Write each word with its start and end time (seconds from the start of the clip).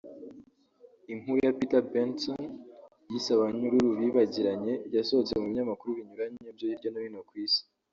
Inkuru 1.13 1.37
ya 1.45 1.55
Peter 1.57 1.81
Benenson 1.91 2.43
yise 3.09 3.29
“Abanyururu 3.33 3.87
bibagiranye” 4.01 4.73
yasohotse 4.95 5.31
mu 5.39 5.45
binyamakuru 5.49 5.91
binyuranye 5.97 6.47
byo 6.55 6.65
hirya 6.69 6.89
no 6.91 6.99
hino 7.05 7.21
ku 7.29 7.35
isi 7.45 7.61